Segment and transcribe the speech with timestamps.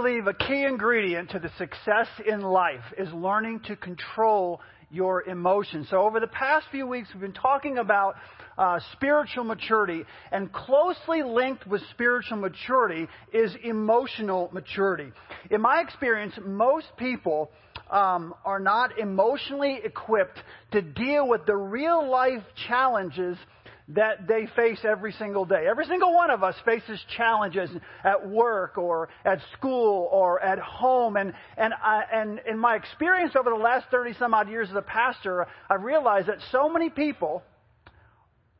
[0.00, 5.88] believe a key ingredient to the success in life is learning to control your emotions.
[5.90, 8.14] So, over the past few weeks, we've been talking about
[8.56, 15.10] uh, spiritual maturity, and closely linked with spiritual maturity is emotional maturity.
[15.50, 17.50] In my experience, most people
[17.90, 20.38] um, are not emotionally equipped
[20.70, 23.36] to deal with the real life challenges
[23.88, 25.66] that they face every single day.
[25.68, 27.70] Every single one of us faces challenges
[28.04, 31.16] at work or at school or at home.
[31.16, 34.76] And, and, I, and in my experience over the last 30 some odd years as
[34.76, 37.42] a pastor, I've realized that so many people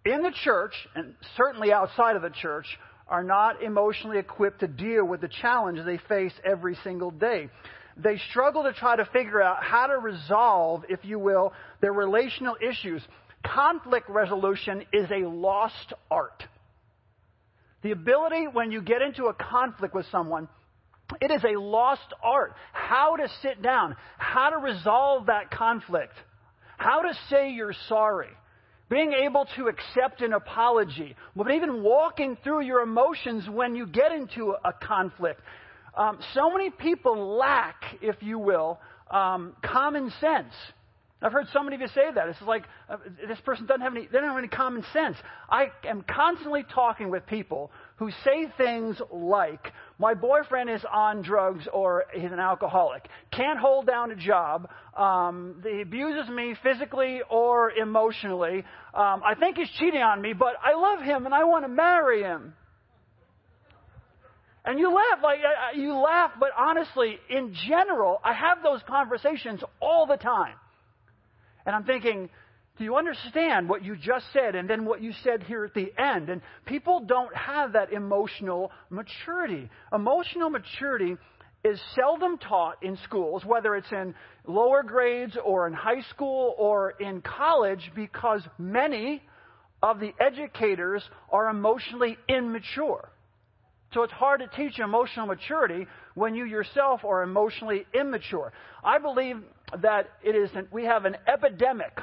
[0.05, 2.67] in the church, and certainly outside of the church,
[3.07, 7.49] are not emotionally equipped to deal with the challenges they face every single day.
[7.97, 12.57] They struggle to try to figure out how to resolve, if you will, their relational
[12.61, 13.03] issues
[13.55, 16.43] conflict resolution is a lost art.
[17.83, 20.49] The ability when you get into a conflict with someone,
[21.21, 22.55] it is a lost art.
[22.73, 26.15] How to sit down, how to resolve that conflict,
[26.77, 28.31] how to say you're sorry,
[28.91, 34.13] being able to accept an apology, but even walking through your emotions when you get
[34.13, 35.41] into a conflict.
[35.97, 38.79] Um, so many people lack, if you will,
[39.11, 40.53] um, common sense.
[41.21, 42.29] I've heard so many of you say that.
[42.29, 45.17] It's like uh, this person doesn't have any, they don't have any common sense.
[45.51, 51.67] I am constantly talking with people who say things like, "My boyfriend is on drugs
[51.73, 57.73] or he's an alcoholic, can't hold down a job, um, he abuses me physically or
[57.73, 58.65] emotionally.
[58.95, 61.69] Um, I think he's cheating on me, but I love him and I want to
[61.69, 62.55] marry him."
[64.65, 69.65] And you laugh, like uh, you laugh, but honestly, in general, I have those conversations
[69.81, 70.55] all the time.
[71.69, 72.31] And I'm thinking,
[72.79, 75.93] do you understand what you just said and then what you said here at the
[75.99, 76.31] end?
[76.31, 79.69] And people don't have that emotional maturity.
[79.93, 81.19] Emotional maturity
[81.63, 84.15] is seldom taught in schools, whether it's in
[84.47, 89.23] lower grades or in high school or in college, because many
[89.83, 93.11] of the educators are emotionally immature.
[93.95, 98.53] So it's hard to teach emotional maturity when you yourself are emotionally immature.
[98.85, 99.37] I believe
[99.83, 101.99] that it is an, we have an epidemic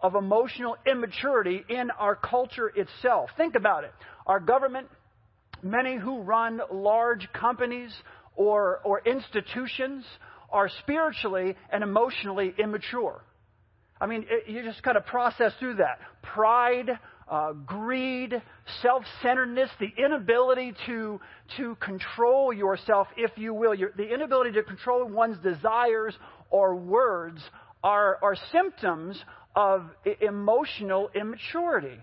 [0.00, 3.30] of emotional immaturity in our culture itself.
[3.36, 3.92] Think about it.
[4.26, 4.88] Our government,
[5.62, 7.92] many who run large companies
[8.36, 10.04] or, or institutions,
[10.50, 13.22] are spiritually and emotionally immature.
[14.00, 15.98] I mean, it, you just kind of process through that.
[16.22, 16.98] Pride,
[17.30, 18.40] uh, greed,
[18.82, 21.20] self centeredness, the inability to,
[21.56, 26.14] to control yourself, if you will, your, the inability to control one's desires
[26.50, 27.40] or words
[27.84, 29.22] are, are symptoms
[29.54, 29.90] of
[30.20, 31.98] emotional immaturity.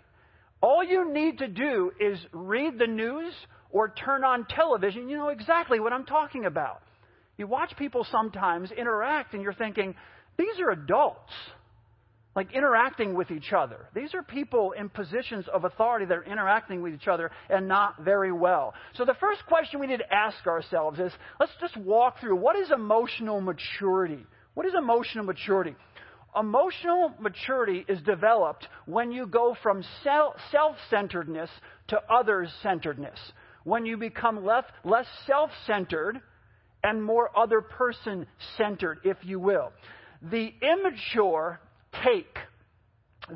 [0.62, 3.34] All you need to do is read the news
[3.72, 5.10] or turn on television.
[5.10, 6.82] You know exactly what I'm talking about.
[7.38, 9.96] You watch people sometimes interact and you're thinking,
[10.38, 11.34] these are adults
[12.36, 13.88] like interacting with each other.
[13.96, 18.04] These are people in positions of authority that are interacting with each other and not
[18.04, 18.74] very well.
[18.96, 22.58] So the first question we need to ask ourselves is let's just walk through what
[22.58, 24.26] is emotional maturity?
[24.54, 25.76] What is emotional maturity?
[26.38, 31.50] Emotional maturity is developed when you go from self centeredness
[31.88, 33.18] to others centeredness.
[33.64, 36.20] When you become less, less self centered
[36.84, 39.72] and more other person centered, if you will.
[40.22, 41.60] The immature
[42.04, 42.38] take.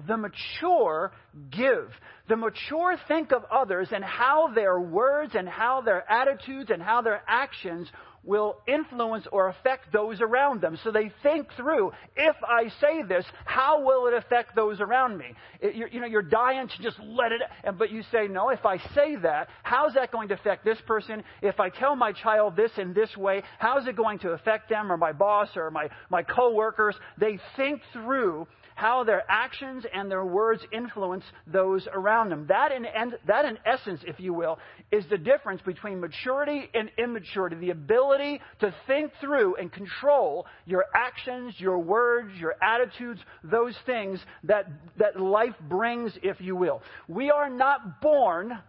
[0.07, 1.11] The mature
[1.49, 1.89] give.
[2.27, 7.01] The mature think of others and how their words and how their attitudes and how
[7.01, 7.87] their actions
[8.29, 10.77] will influence or affect those around them.
[10.83, 15.33] So they think through, if I say this, how will it affect those around me?
[15.59, 17.41] It, you know, you're dying to just let it,
[17.79, 21.23] but you say, no, if I say that, how's that going to affect this person?
[21.41, 24.91] If I tell my child this in this way, how's it going to affect them
[24.91, 26.95] or my boss or my, my coworkers?
[27.17, 28.45] They think through
[28.79, 32.45] how their actions and their words influence those around them.
[32.47, 32.85] That in,
[33.27, 34.57] that in essence, if you will,
[34.89, 37.57] is the difference between maturity and immaturity.
[37.57, 44.21] The ability to think through and control your actions, your words, your attitudes, those things
[44.45, 46.81] that, that life brings, if you will.
[47.09, 48.59] We are not born,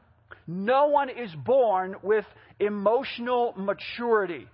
[0.49, 2.25] no one is born with
[2.59, 4.49] emotional maturity.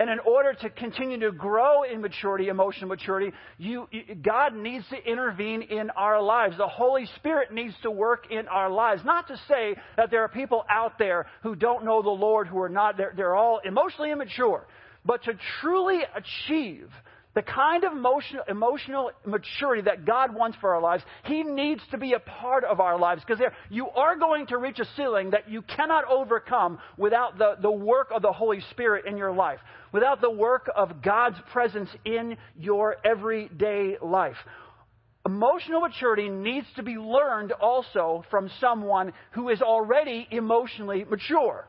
[0.00, 3.86] And in order to continue to grow in maturity, emotional maturity, you,
[4.22, 6.56] God needs to intervene in our lives.
[6.56, 9.02] The Holy Spirit needs to work in our lives.
[9.04, 12.58] Not to say that there are people out there who don't know the Lord, who
[12.62, 14.66] are not, they're, they're all emotionally immature.
[15.04, 16.88] But to truly achieve
[17.34, 21.98] the kind of emotional, emotional maturity that God wants for our lives, He needs to
[21.98, 25.48] be a part of our lives because you are going to reach a ceiling that
[25.48, 29.60] you cannot overcome without the, the work of the Holy Spirit in your life,
[29.92, 34.36] without the work of God's presence in your everyday life.
[35.26, 41.68] Emotional maturity needs to be learned also from someone who is already emotionally mature.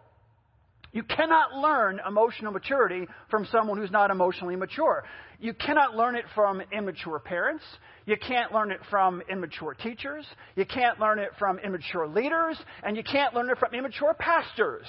[0.93, 5.05] You cannot learn emotional maturity from someone who's not emotionally mature.
[5.39, 7.63] You cannot learn it from immature parents.
[8.05, 10.25] You can't learn it from immature teachers.
[10.55, 12.57] You can't learn it from immature leaders.
[12.83, 14.85] And you can't learn it from immature pastors.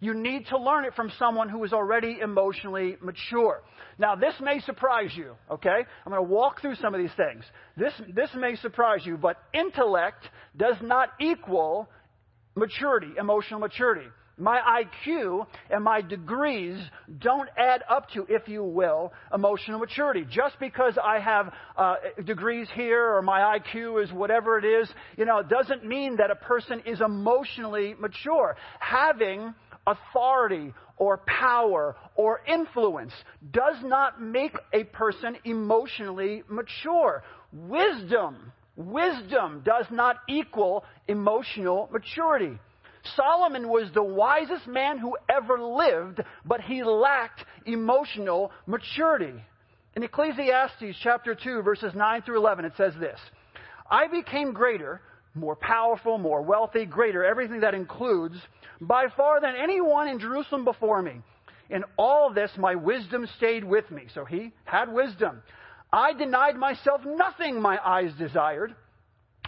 [0.00, 3.62] You need to learn it from someone who is already emotionally mature.
[3.98, 5.68] Now, this may surprise you, okay?
[6.06, 7.42] I'm going to walk through some of these things.
[7.76, 11.88] This, this may surprise you, but intellect does not equal
[12.54, 14.06] maturity, emotional maturity.
[14.38, 16.78] My IQ and my degrees
[17.18, 20.24] don't add up to, if you will, emotional maturity.
[20.30, 25.24] Just because I have uh, degrees here or my IQ is whatever it is, you
[25.24, 28.56] know, doesn't mean that a person is emotionally mature.
[28.78, 29.54] Having
[29.86, 33.12] authority or power or influence
[33.50, 37.22] does not make a person emotionally mature.
[37.52, 42.58] Wisdom, wisdom does not equal emotional maturity.
[43.16, 49.34] Solomon was the wisest man who ever lived, but he lacked emotional maturity.
[49.96, 53.18] In Ecclesiastes chapter 2, verses 9 through 11, it says this
[53.90, 55.00] I became greater,
[55.34, 58.36] more powerful, more wealthy, greater, everything that includes,
[58.80, 61.20] by far than anyone in Jerusalem before me.
[61.70, 64.04] In all this, my wisdom stayed with me.
[64.14, 65.42] So he had wisdom.
[65.92, 68.74] I denied myself nothing my eyes desired.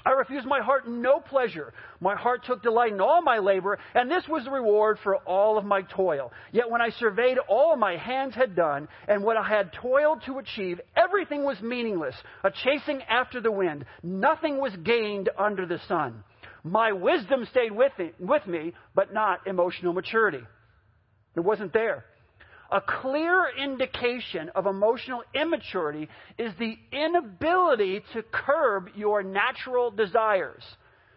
[0.05, 1.73] I refused my heart no pleasure.
[2.01, 5.59] My heart took delight in all my labor, and this was the reward for all
[5.59, 6.33] of my toil.
[6.53, 10.39] Yet when I surveyed all my hands had done, and what I had toiled to
[10.39, 12.15] achieve, everything was meaningless,
[12.45, 13.85] a chasing after the wind.
[14.03, 16.25] Nothing was gained under the sun.
[16.63, 20.43] My wisdom stayed with, it, with me, but not emotional maturity.
[21.37, 22.05] It wasn't there.
[22.73, 26.09] A clear indication of emotional immaturity
[26.39, 30.63] is the inability to curb your natural desires.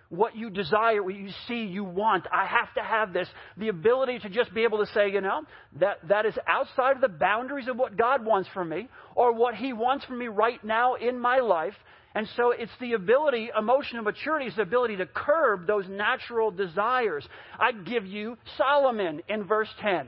[0.10, 2.26] What you desire, what you see, you want.
[2.32, 3.28] I have to have this.
[3.58, 5.42] The ability to just be able to say, you know,
[5.80, 9.54] that, that is outside of the boundaries of what God wants from me or what
[9.54, 11.76] He wants from me right now in my life.
[12.16, 17.28] And so it's the ability, emotional maturity is the ability to curb those natural desires.
[17.60, 20.08] I give you Solomon in verse 10.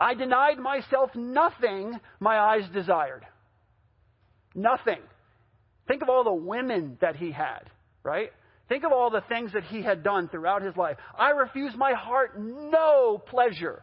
[0.00, 3.26] I denied myself nothing my eyes desired.
[4.54, 5.00] Nothing.
[5.86, 7.68] Think of all the women that he had,
[8.02, 8.30] right?
[8.68, 10.96] Think of all the things that he had done throughout his life.
[11.18, 13.82] I refused my heart no pleasure.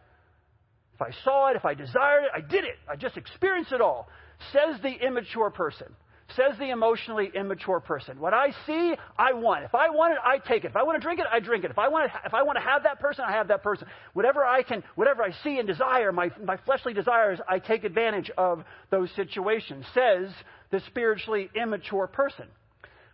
[0.94, 2.76] If I saw it, if I desired it, I did it.
[2.90, 4.08] I just experienced it all.
[4.52, 5.94] Says the immature person.
[6.36, 8.20] Says the emotionally immature person.
[8.20, 9.64] What I see, I want.
[9.64, 10.68] If I want it, I take it.
[10.68, 11.70] If I want to drink it, I drink it.
[11.70, 13.88] If I want to, if I want to have that person, I have that person.
[14.12, 18.30] Whatever I can, whatever I see and desire, my, my fleshly desires, I take advantage
[18.36, 19.86] of those situations.
[19.94, 20.28] Says
[20.70, 22.44] the spiritually immature person.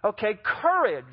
[0.04, 1.04] Okay, courage.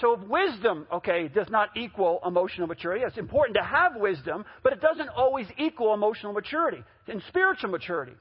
[0.00, 4.72] So if wisdom, okay, does not equal emotional maturity, it's important to have wisdom, but
[4.72, 8.12] it doesn't always equal emotional maturity and spiritual maturity.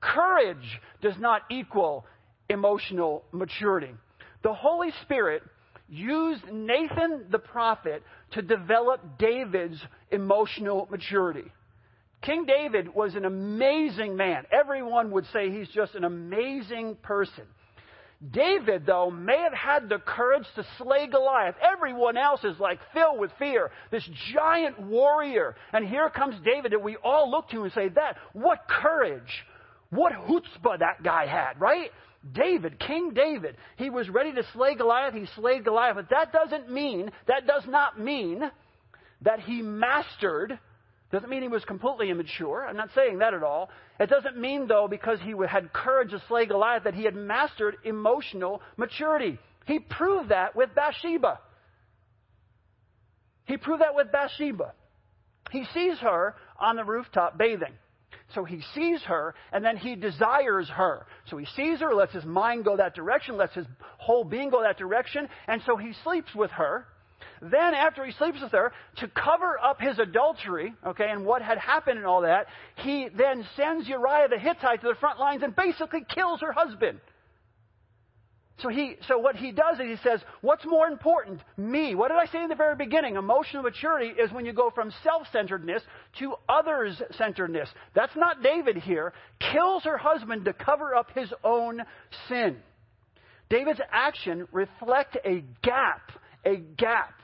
[0.00, 2.06] Courage does not equal
[2.48, 3.94] emotional maturity.
[4.42, 5.42] The Holy Spirit
[5.88, 8.02] used Nathan the prophet
[8.32, 9.80] to develop David's
[10.10, 11.50] emotional maturity.
[12.22, 14.44] King David was an amazing man.
[14.52, 17.44] Everyone would say he's just an amazing person.
[18.32, 21.54] David, though, may have had the courage to slay Goliath.
[21.62, 23.70] Everyone else is like filled with fear.
[23.92, 24.02] This
[24.34, 25.54] giant warrior.
[25.72, 29.44] And here comes David that we all look to and say, that, what courage.
[29.90, 31.90] What chutzpah that guy had, right?
[32.32, 35.14] David, King David, he was ready to slay Goliath.
[35.14, 35.96] He slayed Goliath.
[35.96, 38.42] But that doesn't mean, that does not mean
[39.22, 40.58] that he mastered,
[41.10, 42.66] doesn't mean he was completely immature.
[42.68, 43.70] I'm not saying that at all.
[43.98, 47.76] It doesn't mean, though, because he had courage to slay Goliath, that he had mastered
[47.84, 49.38] emotional maturity.
[49.66, 51.40] He proved that with Bathsheba.
[53.46, 54.72] He proved that with Bathsheba.
[55.50, 57.72] He sees her on the rooftop bathing.
[58.34, 61.06] So he sees her and then he desires her.
[61.30, 63.66] So he sees her, lets his mind go that direction, lets his
[63.98, 66.86] whole being go that direction, and so he sleeps with her.
[67.40, 71.58] Then, after he sleeps with her, to cover up his adultery, okay, and what had
[71.58, 75.54] happened and all that, he then sends Uriah the Hittite to the front lines and
[75.54, 77.00] basically kills her husband.
[78.60, 81.40] So he, so what he does is he says, what's more important?
[81.56, 81.94] Me.
[81.94, 83.14] What did I say in the very beginning?
[83.14, 85.82] Emotional maturity is when you go from self-centeredness
[86.18, 87.68] to others-centeredness.
[87.94, 89.12] That's not David here.
[89.52, 91.82] Kills her husband to cover up his own
[92.28, 92.56] sin.
[93.48, 96.10] David's action reflect a gap,
[96.44, 97.14] a gap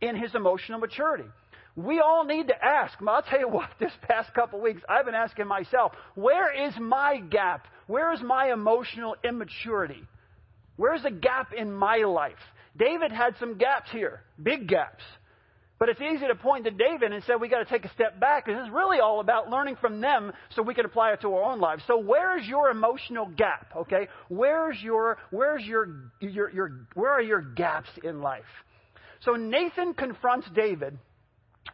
[0.00, 1.28] in his emotional maturity.
[1.76, 2.98] We all need to ask.
[3.06, 7.18] I'll tell you what, this past couple weeks, I've been asking myself, where is my
[7.18, 7.68] gap?
[7.86, 10.02] Where is my emotional immaturity?
[10.78, 12.38] Where's the gap in my life?
[12.76, 15.02] David had some gaps here, big gaps.
[15.78, 18.18] But it's easy to point to David and say we got to take a step
[18.18, 21.34] back because it's really all about learning from them so we can apply it to
[21.34, 21.82] our own lives.
[21.86, 23.72] So where's your emotional gap?
[23.76, 28.44] Okay, where's your where's your your your where are your gaps in life?
[29.24, 30.98] So Nathan confronts David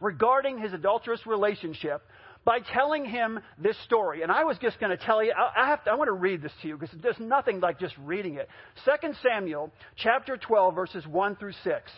[0.00, 2.02] regarding his adulterous relationship
[2.44, 4.22] by telling him this story.
[4.22, 6.42] And I was just going to tell you, I, have to, I want to read
[6.42, 8.48] this to you because there's nothing like just reading it.
[8.84, 11.92] 2 Samuel chapter 12 verses 1 through 6.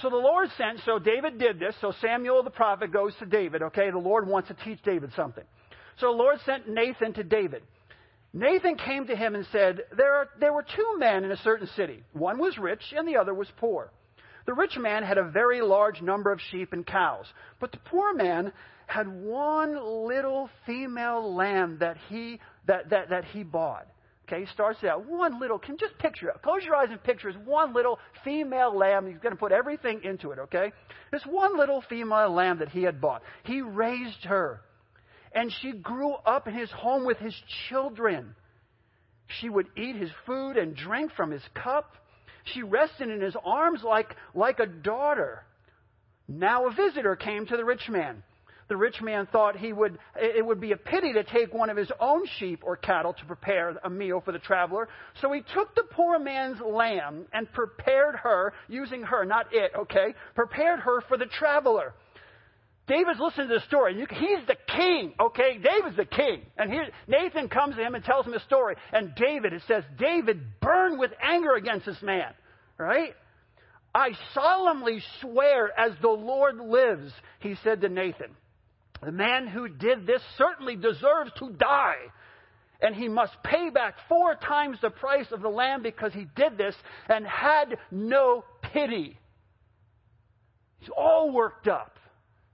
[0.00, 3.62] So the Lord sent, so David did this, so Samuel the prophet goes to David,
[3.62, 3.90] okay?
[3.90, 5.44] The Lord wants to teach David something.
[6.00, 7.62] So the Lord sent Nathan to David.
[8.32, 11.68] Nathan came to him and said, there, are, there were two men in a certain
[11.76, 12.02] city.
[12.14, 13.90] One was rich and the other was poor.
[14.46, 17.26] The rich man had a very large number of sheep and cows,
[17.60, 18.52] but the poor man
[18.86, 23.86] had one little female lamb that he, that, that, that he bought.
[24.28, 26.40] Okay, he starts out one little, can just picture it.
[26.42, 29.06] Close your eyes and picture it's one little female lamb.
[29.06, 30.72] He's going to put everything into it, okay?
[31.10, 33.22] This one little female lamb that he had bought.
[33.44, 34.60] He raised her.
[35.34, 37.34] And she grew up in his home with his
[37.68, 38.34] children.
[39.40, 41.94] She would eat his food and drink from his cup.
[42.44, 45.44] She rested in his arms like, like a daughter.
[46.28, 48.22] Now a visitor came to the rich man
[48.72, 51.76] the rich man thought he would, it would be a pity to take one of
[51.76, 54.88] his own sheep or cattle to prepare a meal for the traveler.
[55.20, 60.14] So he took the poor man's lamb and prepared her, using her, not it, okay?
[60.34, 61.92] Prepared her for the traveler.
[62.92, 63.94] David's listening to the story.
[63.94, 65.56] He's the king, okay?
[65.56, 66.42] David's the king.
[66.58, 68.76] And here, Nathan comes to him and tells him a story.
[68.92, 72.34] And David, it says, David burned with anger against this man,
[72.76, 73.14] right?
[73.94, 78.36] I solemnly swear as the Lord lives, he said to Nathan.
[79.02, 81.96] The man who did this certainly deserves to die.
[82.82, 86.58] And he must pay back four times the price of the lamb because he did
[86.58, 86.74] this
[87.08, 89.18] and had no pity.
[90.80, 91.96] He's all worked up.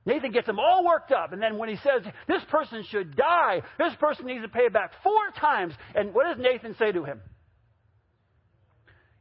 [0.09, 1.33] Nathan gets them all worked up.
[1.35, 4.93] And then when he says, this person should die, this person needs to pay back
[5.05, 5.75] four times.
[5.95, 7.21] And what does Nathan say to him?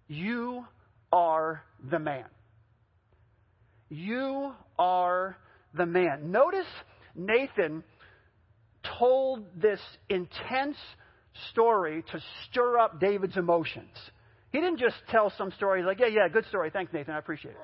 [0.08, 0.66] You
[1.12, 2.24] are the man.
[3.90, 5.38] You are
[5.76, 6.32] the man.
[6.32, 6.66] Notice
[7.14, 7.84] Nathan
[8.98, 10.78] told this intense
[11.52, 13.94] story to stir up David's emotions.
[14.54, 16.70] He didn't just tell some story like, yeah, yeah, good story.
[16.70, 17.14] Thanks, Nathan.
[17.14, 17.58] I appreciate it.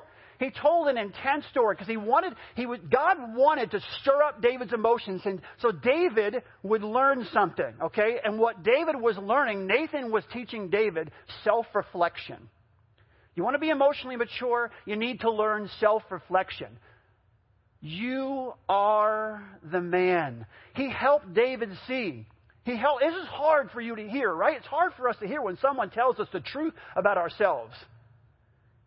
[0.44, 4.42] He told an intense story because he wanted, he would, God wanted to stir up
[4.42, 8.18] David's emotions and so David would learn something, okay?
[8.22, 11.12] And what David was learning, Nathan was teaching David
[11.46, 12.50] self-reflection.
[13.36, 14.70] You want to be emotionally mature?
[14.86, 16.78] You need to learn self-reflection.
[17.80, 20.46] You are the man.
[20.76, 22.28] He helped David see.
[22.66, 24.58] He helped, this is hard for you to hear, right?
[24.58, 27.74] It's hard for us to hear when someone tells us the truth about ourselves.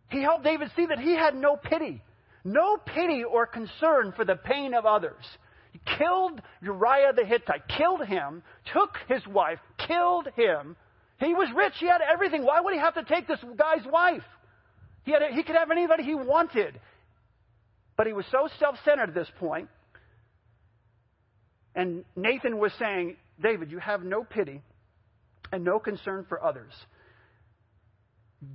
[0.09, 2.03] He helped David see that he had no pity,
[2.45, 5.25] no pity or concern for the pain of others.
[5.73, 10.77] He killed Uriah the Hittite, killed him, took his wife, killed him.
[11.19, 12.45] He was rich, he had everything.
[12.45, 14.23] Why would he have to take this guy's wife?
[15.05, 16.81] He, had, he could have anybody he wanted.
[17.97, 19.69] But he was so self centered at this point.
[21.75, 24.63] And Nathan was saying, David, you have no pity
[25.53, 26.73] and no concern for others.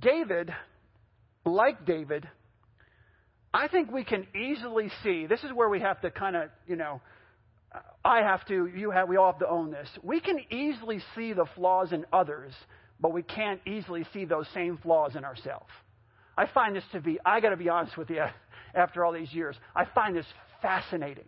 [0.00, 0.52] David,
[1.44, 2.28] like David,
[3.54, 6.76] I think we can easily see this is where we have to kind of, you
[6.76, 7.00] know,
[8.04, 9.88] I have to, you have, we all have to own this.
[10.02, 12.52] We can easily see the flaws in others,
[13.00, 15.70] but we can't easily see those same flaws in ourselves.
[16.36, 18.24] I find this to be, I got to be honest with you,
[18.74, 19.56] after all these years.
[19.74, 20.26] I find this
[20.60, 21.26] fascinating.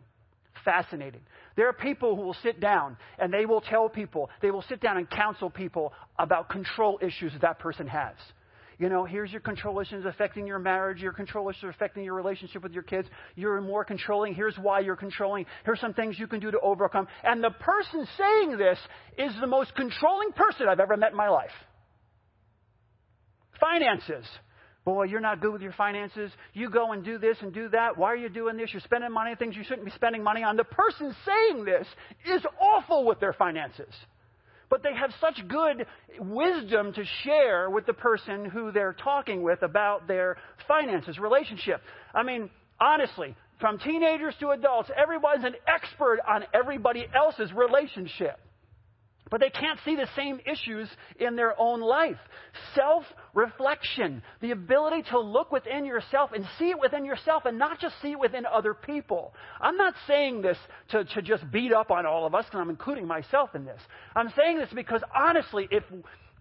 [0.64, 1.20] Fascinating.
[1.56, 4.80] There are people who will sit down and they will tell people, they will sit
[4.80, 8.14] down and counsel people about control issues that, that person has.
[8.78, 12.62] You know, here's your control issues affecting your marriage, your control issues affecting your relationship
[12.62, 13.08] with your kids.
[13.36, 14.34] You're more controlling.
[14.34, 15.46] Here's why you're controlling.
[15.64, 17.06] Here's some things you can do to overcome.
[17.22, 18.78] And the person saying this
[19.18, 21.50] is the most controlling person I've ever met in my life.
[23.60, 24.26] Finances.
[24.84, 26.30] Boy, you're not good with your finances.
[26.52, 27.96] You go and do this and do that.
[27.96, 28.70] Why are you doing this?
[28.72, 30.56] You're spending money on things you shouldn't be spending money on.
[30.56, 31.86] The person saying this
[32.26, 33.94] is awful with their finances.
[34.70, 35.86] But they have such good
[36.18, 41.80] wisdom to share with the person who they're talking with about their finances, relationship.
[42.14, 48.38] I mean, honestly, from teenagers to adults, everyone's an expert on everybody else's relationship.
[49.30, 50.88] But they can't see the same issues
[51.18, 52.18] in their own life.
[52.74, 57.80] Self reflection, the ability to look within yourself and see it within yourself and not
[57.80, 59.32] just see it within other people.
[59.60, 60.58] I'm not saying this
[60.90, 63.80] to, to just beat up on all of us, and I'm including myself in this.
[64.14, 65.84] I'm saying this because honestly, if,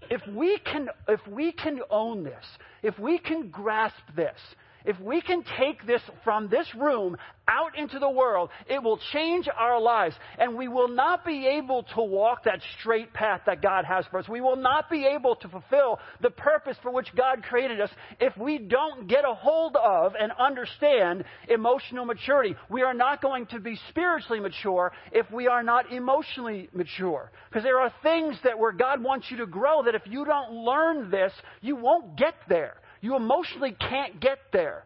[0.09, 2.45] if, we can, if we can own this,
[2.83, 4.37] if we can grasp this,
[4.85, 9.47] if we can take this from this room out into the world, it will change
[9.55, 10.15] our lives.
[10.37, 14.19] And we will not be able to walk that straight path that God has for
[14.19, 14.29] us.
[14.29, 18.35] We will not be able to fulfill the purpose for which God created us if
[18.37, 22.55] we don't get a hold of and understand emotional maturity.
[22.69, 27.31] We are not going to be spiritually mature if we are not emotionally mature.
[27.49, 30.53] Because there are things that where God wants you to grow that if you don't
[30.53, 32.75] learn this, you won't get there.
[33.03, 34.85] You emotionally can't get there.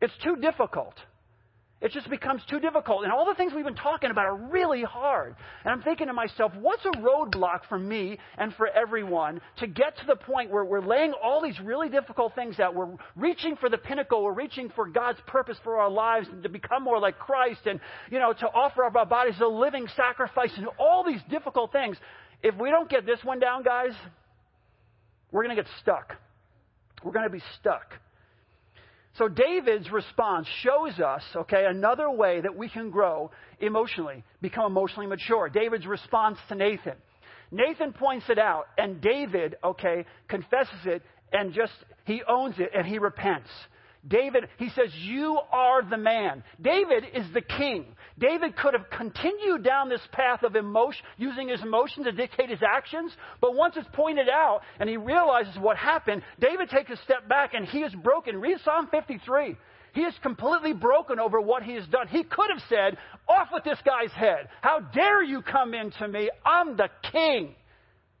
[0.00, 0.94] It's too difficult.
[1.82, 3.04] It just becomes too difficult.
[3.04, 5.36] And all the things we've been talking about are really hard.
[5.62, 9.94] And I'm thinking to myself, what's a roadblock for me and for everyone to get
[9.98, 12.74] to the point where we're laying all these really difficult things out?
[12.74, 14.24] We're reaching for the pinnacle.
[14.24, 17.78] We're reaching for God's purpose for our lives and to become more like Christ and,
[18.10, 21.72] you know, to offer up our bodies as a living sacrifice and all these difficult
[21.72, 21.98] things.
[22.42, 23.92] If we don't get this one down, guys,
[25.30, 26.16] we're going to get stuck.
[27.02, 27.94] We're going to be stuck.
[29.18, 35.06] So David's response shows us, okay, another way that we can grow emotionally, become emotionally
[35.06, 35.48] mature.
[35.48, 36.94] David's response to Nathan.
[37.50, 41.02] Nathan points it out, and David, okay, confesses it
[41.32, 41.72] and just,
[42.04, 43.50] he owns it and he repents.
[44.06, 46.42] David, he says, You are the man.
[46.60, 47.84] David is the king.
[48.18, 52.62] David could have continued down this path of emotion, using his emotion to dictate his
[52.66, 57.28] actions, but once it's pointed out and he realizes what happened, David takes a step
[57.28, 58.40] back and he is broken.
[58.40, 59.56] Read Psalm 53.
[59.92, 62.08] He is completely broken over what he has done.
[62.08, 62.96] He could have said,
[63.28, 64.48] Off with this guy's head.
[64.62, 66.30] How dare you come into me?
[66.44, 67.54] I'm the king.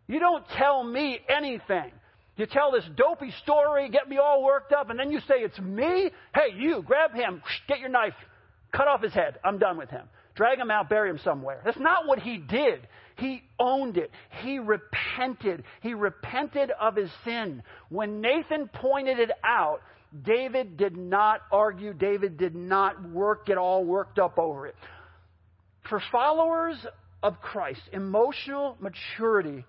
[0.08, 1.92] You don't tell me anything.
[2.40, 5.58] You tell this dopey story, get me all worked up, and then you say, It's
[5.58, 6.10] me?
[6.34, 8.14] Hey, you, grab him, get your knife,
[8.72, 9.38] cut off his head.
[9.44, 10.08] I'm done with him.
[10.36, 11.60] Drag him out, bury him somewhere.
[11.66, 12.88] That's not what he did.
[13.16, 14.10] He owned it.
[14.42, 15.64] He repented.
[15.82, 17.62] He repented of his sin.
[17.90, 19.82] When Nathan pointed it out,
[20.24, 21.92] David did not argue.
[21.92, 24.76] David did not work, get all worked up over it.
[25.90, 26.78] For followers
[27.22, 29.66] of Christ, emotional maturity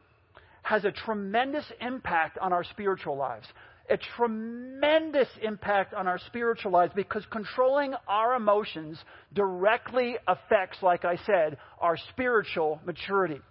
[0.61, 3.47] has a tremendous impact on our spiritual lives.
[3.89, 8.97] A tremendous impact on our spiritual lives because controlling our emotions
[9.33, 13.41] directly affects, like I said, our spiritual maturity.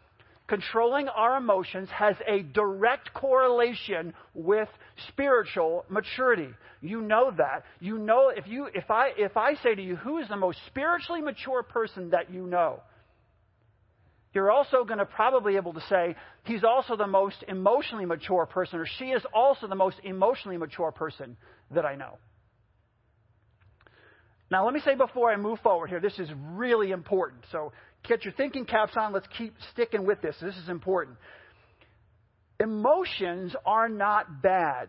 [0.51, 4.68] Controlling our emotions has a direct correlation with
[5.09, 6.49] spiritual maturity.
[6.81, 7.64] You know that.
[7.79, 10.59] You know if you if I if I say to you who is the most
[10.66, 12.81] spiritually mature person that you know?
[14.33, 16.14] You're also going to probably able to say,
[16.45, 20.93] he's also the most emotionally mature person, or she is also the most emotionally mature
[20.93, 21.37] person
[21.73, 22.19] that I know.
[24.51, 27.45] Now, let me say before I move forward here, this is really important.
[27.51, 27.73] So
[28.09, 29.12] get your thinking caps on.
[29.12, 30.37] Let's keep sticking with this.
[30.40, 31.16] This is important.
[32.59, 34.88] Emotions are not bad.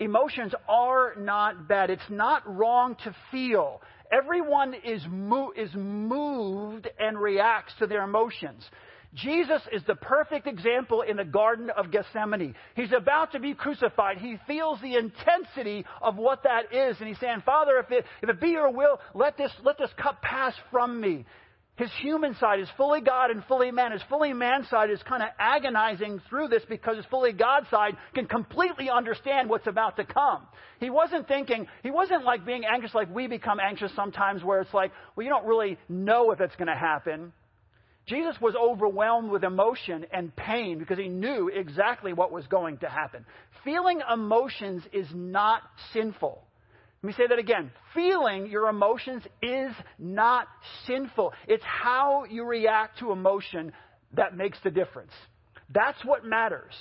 [0.00, 1.90] Emotions are not bad.
[1.90, 3.80] It's not wrong to feel.
[4.12, 8.68] Everyone is, mo- is moved and reacts to their emotions.
[9.14, 12.54] Jesus is the perfect example in the Garden of Gethsemane.
[12.76, 14.18] He's about to be crucified.
[14.18, 16.96] He feels the intensity of what that is.
[17.00, 19.90] And he's saying, Father, if it, if it be your will, let this, let this
[20.00, 21.24] cup pass from me.
[21.76, 23.92] His human side is fully God and fully man.
[23.92, 27.96] His fully man side is kind of agonizing through this because his fully God side
[28.14, 30.46] can completely understand what's about to come.
[30.78, 34.74] He wasn't thinking, he wasn't like being anxious like we become anxious sometimes where it's
[34.74, 37.32] like, well, you don't really know if it's going to happen.
[38.06, 42.88] Jesus was overwhelmed with emotion and pain because he knew exactly what was going to
[42.88, 43.24] happen.
[43.64, 46.42] Feeling emotions is not sinful.
[47.02, 47.70] Let me say that again.
[47.94, 50.48] Feeling your emotions is not
[50.86, 51.32] sinful.
[51.48, 53.72] It's how you react to emotion
[54.16, 55.12] that makes the difference.
[55.72, 56.74] That's what matters.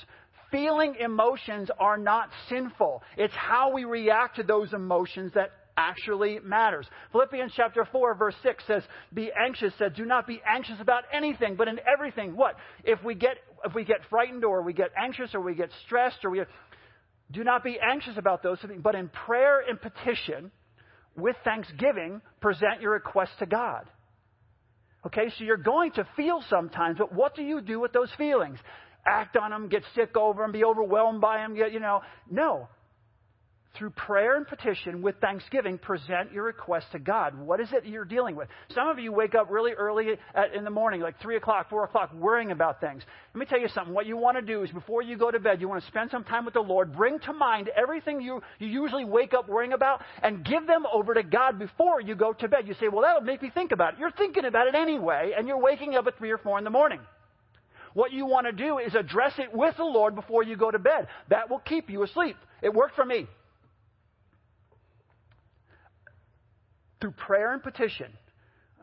[0.51, 3.01] Feeling emotions are not sinful.
[3.15, 6.85] It's how we react to those emotions that actually matters.
[7.13, 11.55] Philippians chapter 4 verse 6 says, be anxious, said, do not be anxious about anything,
[11.55, 12.55] but in everything, what?
[12.83, 16.25] If we get, if we get frightened or we get anxious or we get stressed
[16.25, 16.41] or we,
[17.31, 20.51] do not be anxious about those things, but in prayer and petition,
[21.15, 23.89] with thanksgiving, present your requests to God.
[25.05, 28.59] Okay, so you're going to feel sometimes, but what do you do with those feelings?
[29.05, 32.01] Act on them, get sick over them, be overwhelmed by them, you know.
[32.29, 32.67] No
[33.75, 37.37] through prayer and petition with thanksgiving, present your request to God.
[37.37, 38.47] What is it you're dealing with?
[38.73, 41.83] Some of you wake up really early at, in the morning, like 3 o'clock, 4
[41.83, 43.03] o'clock, worrying about things.
[43.33, 43.93] Let me tell you something.
[43.93, 46.09] What you want to do is before you go to bed, you want to spend
[46.09, 49.73] some time with the Lord, bring to mind everything you, you usually wake up worrying
[49.73, 52.67] about, and give them over to God before you go to bed.
[52.67, 53.99] You say, well, that'll make me think about it.
[53.99, 56.69] You're thinking about it anyway, and you're waking up at 3 or 4 in the
[56.69, 56.99] morning.
[57.93, 60.79] What you want to do is address it with the Lord before you go to
[60.79, 61.07] bed.
[61.29, 62.35] That will keep you asleep.
[62.61, 63.27] It worked for me.
[67.01, 68.11] Through prayer and petition.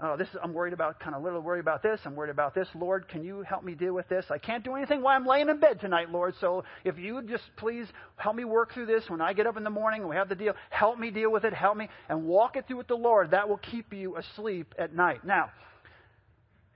[0.02, 2.00] Oh, this is, I'm worried about, kind of little worried about this.
[2.04, 2.68] I'm worried about this.
[2.74, 4.26] Lord, can you help me deal with this?
[4.30, 6.34] I can't do anything while I'm laying in bed tonight, Lord.
[6.38, 9.56] So if you would just please help me work through this when I get up
[9.56, 11.88] in the morning and we have the deal, help me deal with it, help me,
[12.10, 13.30] and walk it through with the Lord.
[13.30, 15.24] That will keep you asleep at night.
[15.24, 15.50] Now,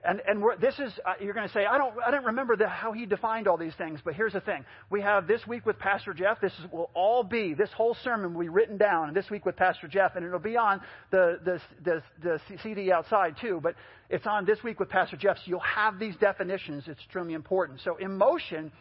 [0.03, 2.67] and, and this is, uh, you're going to say, I don't, I don't remember the,
[2.67, 4.65] how he defined all these things, but here's the thing.
[4.89, 6.41] We have this week with Pastor Jeff.
[6.41, 9.55] This is, will all be, this whole sermon will be written down this week with
[9.55, 13.75] Pastor Jeff, and it'll be on the, the, the, the CD outside too, but
[14.09, 16.85] it's on this week with Pastor Jeff, so you'll have these definitions.
[16.87, 17.81] It's extremely important.
[17.83, 18.71] So emotion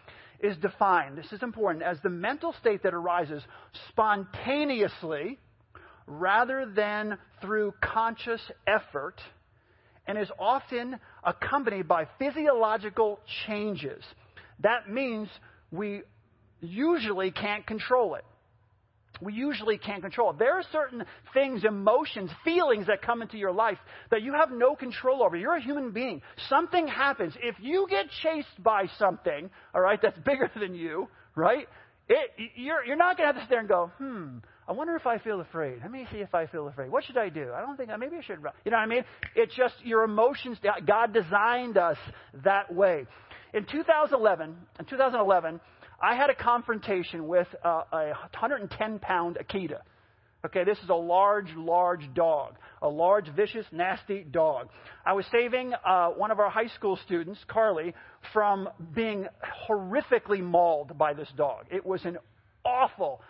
[0.41, 3.43] is defined, this is important, as the mental state that arises
[3.91, 5.39] spontaneously
[6.07, 9.21] rather than through conscious effort–
[10.11, 14.03] and is often accompanied by physiological changes.
[14.59, 15.29] That means
[15.71, 16.03] we
[16.61, 18.25] usually can't control it.
[19.21, 20.41] We usually can't control it.
[20.41, 23.79] There are certain things, emotions, feelings that come into your life
[24.11, 25.37] that you have no control over.
[25.37, 26.23] You're a human being.
[26.49, 27.35] Something happens.
[27.41, 31.69] If you get chased by something, all right, that's bigger than you, right?
[32.09, 34.39] It, you're, you're not going to have to sit there and go, hmm,
[34.71, 35.81] I wonder if I feel afraid.
[35.83, 36.93] Let me see if I feel afraid.
[36.93, 37.51] What should I do?
[37.53, 38.39] I don't think, maybe I should.
[38.65, 39.03] You know what I mean?
[39.35, 40.59] It's just your emotions.
[40.87, 41.97] God designed us
[42.45, 43.05] that way.
[43.53, 45.61] In 2011, in 2011,
[46.01, 49.79] I had a confrontation with a 110 pound Akita.
[50.47, 52.55] Okay, this is a large, large dog.
[52.81, 54.69] A large, vicious, nasty dog.
[55.05, 57.93] I was saving uh, one of our high school students, Carly,
[58.33, 59.27] from being
[59.69, 61.65] horrifically mauled by this dog.
[61.73, 62.19] It was an
[62.65, 63.21] awful,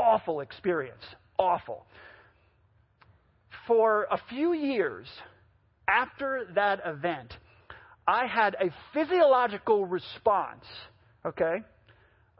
[0.00, 1.02] awful experience.
[1.38, 1.86] Awful.
[3.66, 5.06] For a few years
[5.86, 7.32] after that event,
[8.06, 10.64] I had a physiological response,
[11.24, 11.62] okay?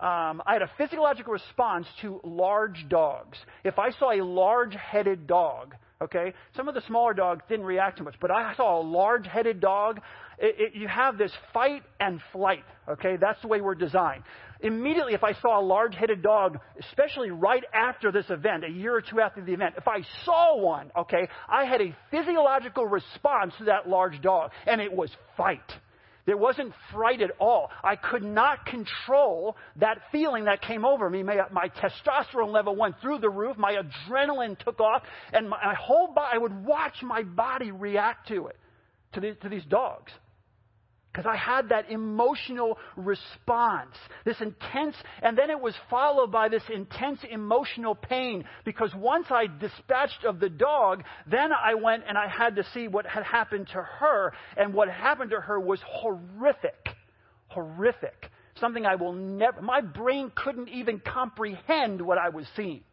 [0.01, 3.39] Um, I had a physiological response to large dogs.
[3.65, 7.99] If I saw a large headed dog, okay, some of the smaller dogs didn't react
[7.99, 10.01] too much, but I saw a large headed dog,
[10.39, 13.17] it, it, you have this fight and flight, okay?
[13.21, 14.23] That's the way we're designed.
[14.63, 18.95] Immediately, if I saw a large headed dog, especially right after this event, a year
[18.95, 23.55] or two after the event, if I saw one, okay, I had a physiological response
[23.59, 25.73] to that large dog, and it was fight.
[26.27, 27.71] There wasn't fright at all.
[27.83, 31.23] I could not control that feeling that came over me.
[31.23, 33.57] My, my testosterone level went through the roof.
[33.57, 38.29] My adrenaline took off, and my, my whole body, I would watch my body react
[38.29, 38.57] to it,
[39.15, 40.13] to, the, to these dogs.
[41.13, 46.63] Because I had that emotional response, this intense, and then it was followed by this
[46.73, 48.45] intense emotional pain.
[48.65, 52.87] Because once I dispatched of the dog, then I went and I had to see
[52.87, 54.33] what had happened to her.
[54.57, 56.91] And what happened to her was horrific.
[57.49, 58.31] Horrific.
[58.61, 62.85] Something I will never, my brain couldn't even comprehend what I was seeing.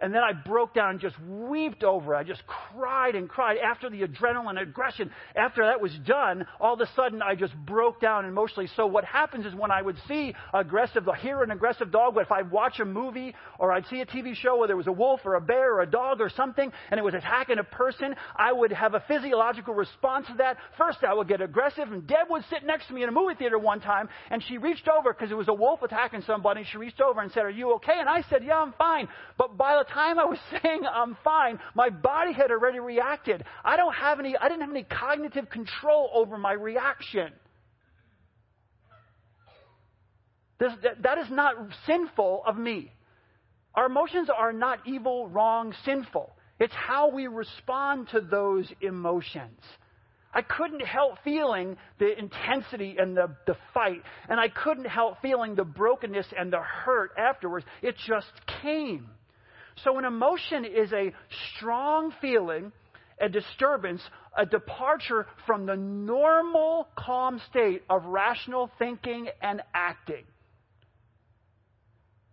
[0.00, 2.18] And then I broke down and just wept over it.
[2.18, 5.10] I just cried and cried after the adrenaline aggression.
[5.36, 8.68] After that was done, all of a sudden I just broke down emotionally.
[8.76, 12.50] So what happens is when I would see aggressive, hear an aggressive dog, if I'd
[12.50, 15.36] watch a movie or I'd see a TV show where there was a wolf or
[15.36, 18.72] a bear or a dog or something and it was attacking a person, I would
[18.72, 20.56] have a physiological response to that.
[20.76, 23.34] First I would get aggressive and Deb would sit next to me in a movie
[23.34, 26.64] theater one time and she reached over because it was a wolf attacking somebody.
[26.70, 27.96] She reached over and said, are you okay?
[27.98, 29.08] And I said, yeah, I'm fine.
[29.38, 33.44] But by the the time I was saying I'm fine, my body had already reacted.
[33.64, 37.32] I don't have any, I didn't have any cognitive control over my reaction.
[40.58, 42.92] This, that, that is not sinful of me.
[43.74, 46.32] Our emotions are not evil, wrong, sinful.
[46.60, 49.60] It's how we respond to those emotions.
[50.32, 55.54] I couldn't help feeling the intensity and the, the fight, and I couldn't help feeling
[55.54, 57.66] the brokenness and the hurt afterwards.
[57.82, 59.08] It just came.
[59.82, 61.12] So, an emotion is a
[61.56, 62.72] strong feeling,
[63.20, 64.00] a disturbance,
[64.36, 70.24] a departure from the normal calm state of rational thinking and acting.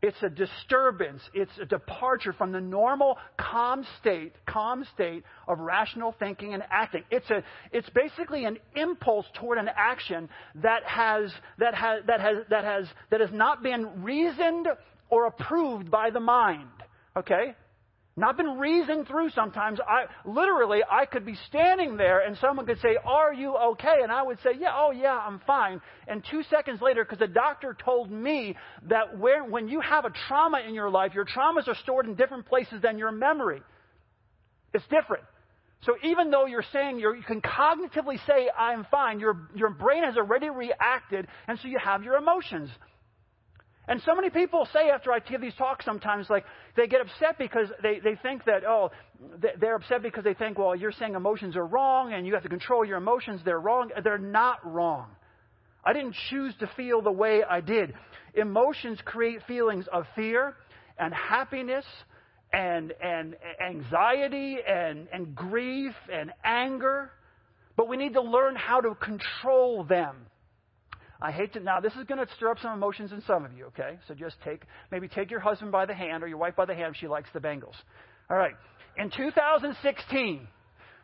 [0.02, 1.22] It's a disturbance.
[1.34, 7.04] It's a departure from the normal calm state, calm state of rational thinking and acting.
[7.12, 12.38] It's a, it's basically an impulse toward an action that has, that has, that has,
[12.50, 14.68] that has, that has not been reasoned
[15.12, 16.68] or approved by the mind.
[17.16, 17.56] Okay?
[18.18, 19.80] And I've been reasoned through sometimes.
[19.80, 24.12] I literally I could be standing there and someone could say, "Are you okay?" and
[24.12, 27.74] I would say, "Yeah, oh yeah, I'm fine." And 2 seconds later because the doctor
[27.74, 28.58] told me
[28.90, 32.16] that where, when you have a trauma in your life, your traumas are stored in
[32.16, 33.62] different places than your memory.
[34.74, 35.24] It's different.
[35.84, 40.04] So even though you're saying you're, you can cognitively say I'm fine, your your brain
[40.04, 42.70] has already reacted and so you have your emotions.
[43.88, 46.46] And so many people say after I give these talks sometimes, like,
[46.78, 48.92] they get upset because they, they think that, oh,
[49.60, 52.50] they're upset because they think, well, you're saying emotions are wrong and you have to
[52.50, 53.42] control your emotions.
[53.44, 53.90] They're wrong.
[54.04, 55.08] They're not wrong.
[55.84, 57.94] I didn't choose to feel the way I did.
[58.36, 60.56] Emotions create feelings of fear
[61.00, 61.86] and happiness
[62.54, 67.12] and, and anxiety and, and grief and anger.
[67.76, 70.16] But we need to learn how to control them.
[71.22, 73.54] I hate to, now this is going to stir up some emotions in some of
[73.54, 74.00] you, okay?
[74.08, 76.74] So just take, maybe take your husband by the hand or your wife by the
[76.74, 77.76] hand if she likes the Bengals.
[78.30, 78.56] All right.
[78.98, 80.48] In 2016,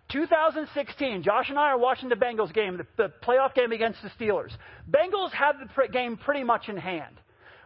[0.09, 4.09] 2016, Josh and I are watching the Bengals game, the, the playoff game against the
[4.09, 4.51] Steelers.
[4.89, 7.15] Bengals have the game pretty much in hand.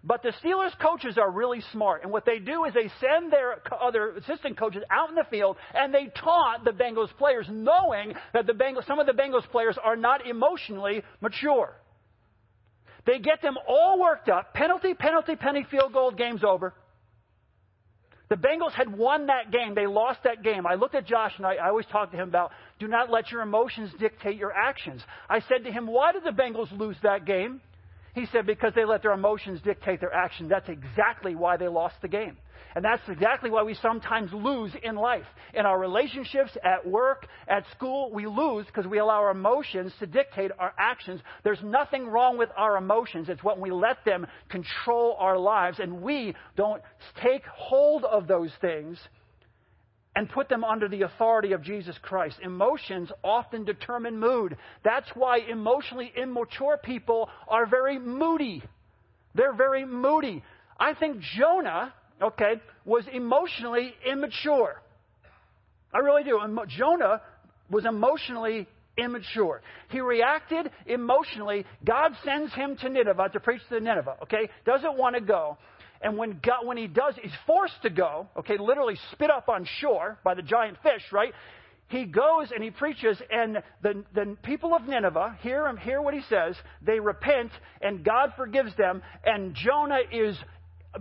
[0.04, 2.02] But the Steelers coaches are really smart.
[2.04, 5.58] And what they do is they send their other assistant coaches out in the field
[5.76, 9.78] and they taunt the Bengals players, knowing that the Bengals, some of the Bengals players
[9.82, 11.76] are not emotionally mature.
[13.06, 14.54] They get them all worked up.
[14.54, 16.74] Penalty, penalty, penny, field goal, game's over.
[18.30, 19.76] The Bengals had won that game.
[19.76, 20.66] They lost that game.
[20.66, 23.30] I looked at Josh and I, I always talk to him about do not let
[23.30, 25.02] your emotions dictate your actions.
[25.30, 27.60] I said to him, Why did the Bengals lose that game?
[28.16, 30.48] He said, Because they let their emotions dictate their action.
[30.48, 32.38] That's exactly why they lost the game.
[32.76, 35.26] And that's exactly why we sometimes lose in life.
[35.54, 40.08] In our relationships, at work, at school, we lose because we allow our emotions to
[40.08, 41.22] dictate our actions.
[41.44, 43.28] There's nothing wrong with our emotions.
[43.28, 46.82] It's when we let them control our lives and we don't
[47.22, 48.98] take hold of those things
[50.16, 52.38] and put them under the authority of Jesus Christ.
[52.42, 54.58] Emotions often determine mood.
[54.84, 58.64] That's why emotionally immature people are very moody.
[59.36, 60.44] They're very moody.
[60.80, 64.82] I think Jonah okay, was emotionally immature.
[65.94, 66.40] I really do.
[66.68, 67.22] Jonah
[67.70, 69.62] was emotionally immature.
[69.90, 71.66] He reacted emotionally.
[71.86, 74.50] God sends him to Nineveh to preach to Nineveh, okay?
[74.66, 75.58] Doesn't want to go.
[76.02, 79.68] And when, God, when he does, he's forced to go, okay, literally spit up on
[79.80, 81.34] shore by the giant fish, right?
[81.90, 86.14] He goes and he preaches, and the, the people of Nineveh hear him, hear what
[86.14, 86.56] he says.
[86.82, 89.02] They repent, and God forgives them.
[89.26, 90.38] And Jonah is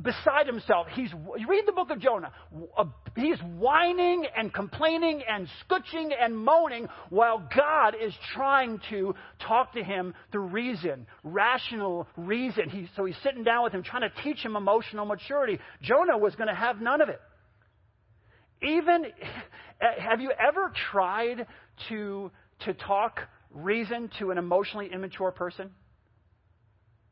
[0.03, 0.87] beside himself.
[0.93, 2.31] He's, you read the book of Jonah.
[2.77, 2.85] Uh,
[3.17, 9.15] he's whining and complaining and scutching and moaning while God is trying to
[9.47, 12.69] talk to him through reason, rational reason.
[12.71, 15.59] He, so he's sitting down with him, trying to teach him emotional maturity.
[15.83, 17.21] Jonah was going to have none of it.
[18.63, 19.07] Even,
[19.99, 21.47] have you ever tried
[21.89, 22.31] to,
[22.65, 25.71] to talk reason to an emotionally immature person?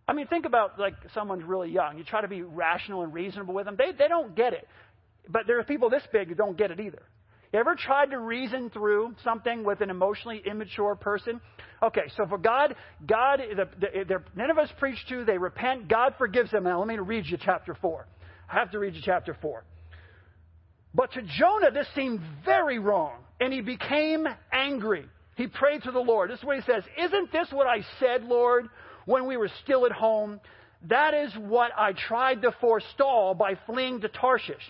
[0.08, 1.98] I mean, think about like someone's really young.
[1.98, 3.76] You try to be rational and reasonable with them.
[3.76, 4.66] They, they don't get it.
[5.28, 7.02] But there are people this big who don't get it either.
[7.52, 11.40] You ever tried to reason through something with an emotionally immature person?
[11.82, 12.74] Okay, so for God,
[13.06, 16.64] God, the, the, the Nineveh's preached to, they repent, God forgives them.
[16.64, 18.06] Now let me read you chapter 4.
[18.50, 19.64] I have to read you chapter 4.
[20.94, 25.04] But to Jonah, this seemed very wrong, and he became angry.
[25.36, 26.30] He prayed to the Lord.
[26.30, 28.68] This is what he says Isn't this what I said, Lord?
[29.08, 30.38] When we were still at home.
[30.88, 34.62] That is what I tried to forestall by fleeing to Tarshish.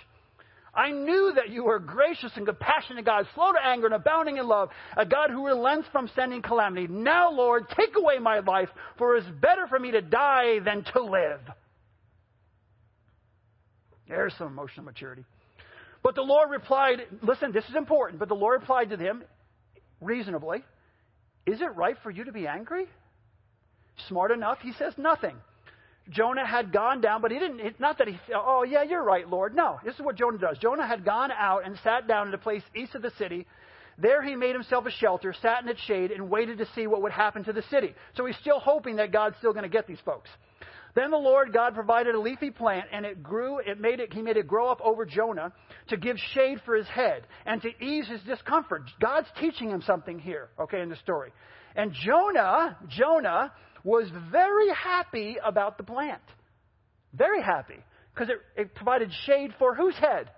[0.72, 4.46] I knew that you were gracious and compassionate God, slow to anger and abounding in
[4.46, 6.87] love, a God who relents from sending calamity.
[6.87, 10.85] Now, Lord, take away my life, for it is better for me to die than
[10.92, 11.40] to live.
[14.07, 15.24] There's some emotional maturity.
[16.05, 19.24] But the Lord replied, listen, this is important, but the Lord replied to them
[20.01, 20.62] reasonably,
[21.44, 22.87] Is it right for you to be angry?
[24.07, 25.37] Smart enough, he says nothing.
[26.11, 29.29] Jonah had gone down, but he didn't, it, not that he, oh, yeah, you're right,
[29.29, 29.55] Lord.
[29.55, 30.57] No, this is what Jonah does.
[30.59, 33.47] Jonah had gone out and sat down in a place east of the city.
[33.99, 37.03] There he made himself a shelter, sat in its shade, and waited to see what
[37.03, 37.95] would happen to the city.
[38.17, 40.31] So he's still hoping that God's still going to get these folks.
[40.99, 43.59] Then the Lord God provided a leafy plant, and it grew.
[43.59, 44.13] It made it.
[44.13, 45.53] He made it grow up over Jonah
[45.91, 48.83] to give shade for his head and to ease his discomfort.
[49.01, 51.31] God's teaching him something here, okay, in the story.
[51.77, 53.53] And Jonah, Jonah
[53.85, 56.23] was very happy about the plant.
[57.15, 57.79] Very happy.
[58.13, 60.29] Because it, it provided shade for whose head?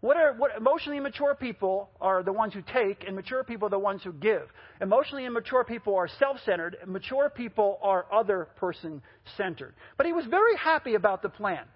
[0.00, 3.70] What are what emotionally immature people are the ones who take, and mature people are
[3.70, 4.48] the ones who give.
[4.80, 9.02] Emotionally immature people are self-centered, mature people are other person
[9.36, 9.74] centered.
[9.98, 11.66] But he was very happy about the plant.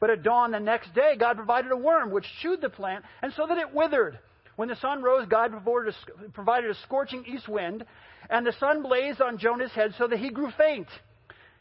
[0.00, 3.32] But at dawn the next day, God provided a worm which chewed the plant, and
[3.34, 4.18] so that it withered.
[4.56, 5.52] When the sun rose, God
[6.32, 7.84] provided a scorching east wind,
[8.30, 10.88] and the sun blazed on Jonah's head so that he grew faint.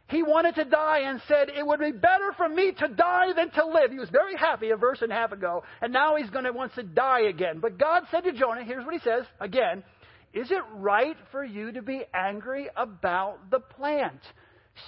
[0.10, 3.52] He wanted to die and said, It would be better for me to die than
[3.52, 3.92] to live.
[3.92, 6.54] He was very happy a verse and a half ago, and now he's going to
[6.54, 7.60] wants to die again.
[7.60, 9.84] But God said to Jonah, here's what he says again,
[10.34, 14.22] Is it right for you to be angry about the plant?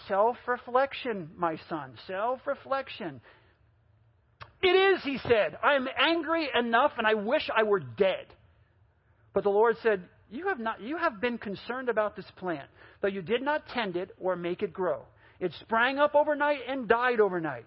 [0.08, 1.94] Self reflection, my son.
[2.08, 3.20] Self reflection.
[4.62, 5.58] It is, he said.
[5.64, 8.26] I am angry enough and I wish I were dead.
[9.34, 12.70] But the Lord said, you have, not, you have been concerned about this plant,
[13.02, 15.04] though you did not tend it or make it grow.
[15.40, 17.66] It sprang up overnight and died overnight.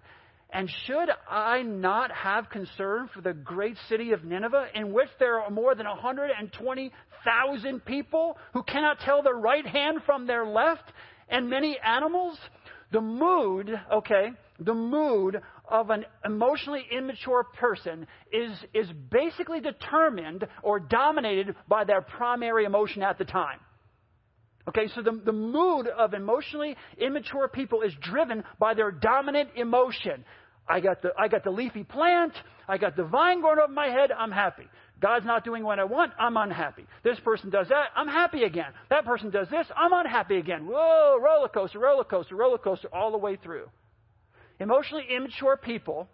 [0.53, 5.41] And should I not have concern for the great city of Nineveh, in which there
[5.41, 10.93] are more than 120,000 people who cannot tell their right hand from their left,
[11.31, 12.39] and many animals?
[12.91, 15.41] The mood, okay, the mood
[15.71, 23.03] of an emotionally immature person is, is basically determined or dominated by their primary emotion
[23.03, 23.59] at the time.
[24.69, 30.25] Okay, so the, the mood of emotionally immature people is driven by their dominant emotion.
[30.69, 32.33] I got the, I got the leafy plant.
[32.69, 34.13] I got the vine growing over my head.
[34.13, 34.69] I'm happy.
[35.01, 36.13] God's not doing what I want.
[36.17, 36.87] I'm unhappy.
[37.03, 37.89] This person does that.
[37.97, 38.73] I'm happy again.
[38.89, 39.67] That person does this.
[39.77, 40.65] I'm unhappy again.
[40.67, 43.69] Whoa, roller coaster, roller coaster, roller coaster, all the way through.
[44.61, 46.09] Emotionally immature people,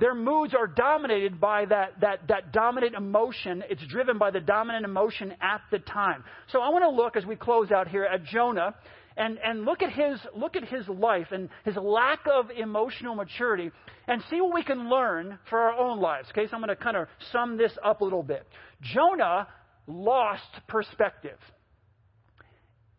[0.00, 3.62] their moods are dominated by that, that, that dominant emotion.
[3.68, 6.24] It's driven by the dominant emotion at the time.
[6.50, 8.74] So I want to look as we close out here at Jonah
[9.16, 13.70] and, and look at his look at his life and his lack of emotional maturity
[14.08, 16.28] and see what we can learn for our own lives.
[16.30, 18.46] Okay, so I'm going to kind of sum this up a little bit.
[18.80, 19.46] Jonah
[19.86, 21.38] lost perspective.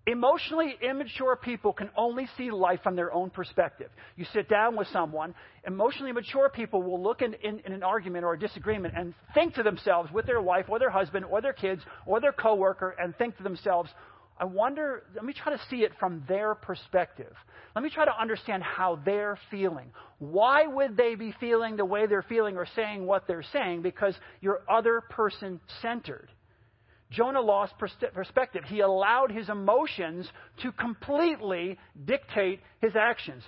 [0.08, 3.90] Emotionally immature people can only see life from their own perspective.
[4.16, 5.36] You sit down with someone,
[5.68, 9.54] emotionally mature people will look in, in, in, an argument or a disagreement and think
[9.56, 13.16] to themselves with their wife or their husband or their kids or their coworker and
[13.18, 13.92] think to themselves,
[14.40, 17.34] I wonder, let me try to see it from their perspective.
[17.76, 19.92] Let me try to understand how they're feeling.
[20.18, 23.84] Why would they be feeling the way they're feeling or saying what they're saying?
[23.84, 26.30] Because you're other person centered.
[27.12, 27.74] Jonah lost
[28.14, 28.64] perspective.
[28.66, 30.28] He allowed his emotions
[30.64, 33.44] to completely dictate his actions.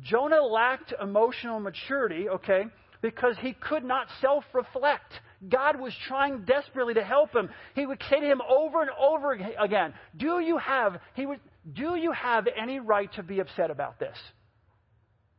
[0.00, 2.62] Jonah lacked emotional maturity, okay,
[3.02, 5.12] because he could not self reflect.
[5.48, 7.50] God was trying desperately to help him.
[7.74, 11.40] He would say to him over and over again, Do you have, he would,
[11.72, 14.16] do you have any right to be upset about this?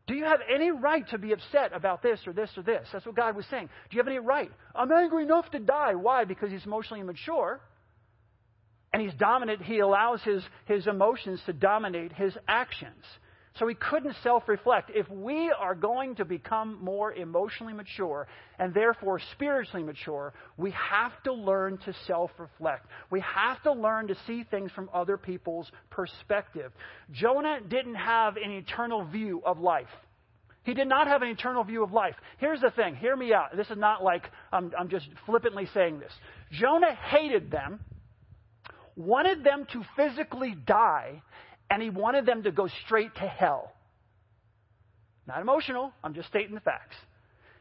[0.05, 2.87] Do you have any right to be upset about this or this or this?
[2.91, 3.69] That's what God was saying.
[3.89, 4.51] Do you have any right?
[4.75, 5.95] I'm angry enough to die.
[5.95, 6.25] Why?
[6.25, 7.61] Because he's emotionally immature.
[8.91, 9.61] And he's dominant.
[9.61, 13.03] He allows his, his emotions to dominate his actions.
[13.59, 14.89] So he couldn't self reflect.
[14.93, 21.11] If we are going to become more emotionally mature and therefore spiritually mature, we have
[21.23, 22.87] to learn to self reflect.
[23.11, 26.71] We have to learn to see things from other people's perspective.
[27.11, 29.87] Jonah didn't have an eternal view of life.
[30.63, 32.15] He did not have an eternal view of life.
[32.39, 33.55] Here's the thing hear me out.
[33.55, 36.11] This is not like I'm, I'm just flippantly saying this.
[36.51, 37.81] Jonah hated them,
[38.95, 41.21] wanted them to physically die,
[41.73, 43.73] and he wanted them to go straight to hell.
[45.27, 46.95] Not emotional, I'm just stating the facts.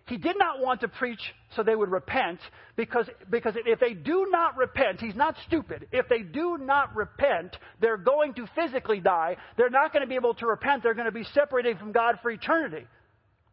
[0.07, 1.21] He did not want to preach
[1.57, 2.39] so they would repent
[2.77, 5.87] because, because if they do not repent, he's not stupid.
[5.93, 9.39] If they do not repent, they're going to physically die.
[9.57, 10.83] They're not going to be able to repent.
[10.83, 12.87] They're going to be separated from God for eternity.